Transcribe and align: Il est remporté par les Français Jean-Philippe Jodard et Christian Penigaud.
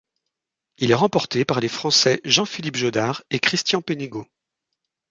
Il 0.79 0.89
est 0.89 0.95
remporté 0.95 1.45
par 1.45 1.59
les 1.59 1.67
Français 1.67 2.21
Jean-Philippe 2.25 2.75
Jodard 2.75 3.21
et 3.29 3.39
Christian 3.39 3.83
Penigaud. 3.83 4.25